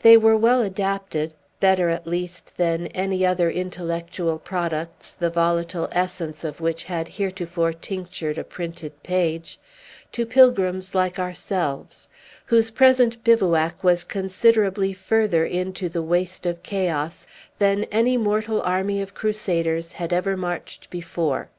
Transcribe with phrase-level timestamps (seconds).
[0.00, 6.44] They were well adapted (better, at least, than any other intellectual products, the volatile essence
[6.44, 9.60] of which had heretofore tinctured a printed page)
[10.12, 12.08] to pilgrims like ourselves,
[12.46, 17.26] whose present bivouac was considerably further into the waste of chaos
[17.58, 21.50] than any mortal army of crusaders had ever marched before.